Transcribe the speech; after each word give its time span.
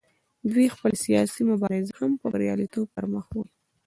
دوی 0.51 0.67
خپله 0.75 0.95
سیاسي 1.05 1.41
مبارزه 1.51 1.93
هم 1.99 2.11
په 2.21 2.25
بریالیتوب 2.33 2.85
پر 2.95 3.05
مخ 3.13 3.25
وړي 3.33 3.51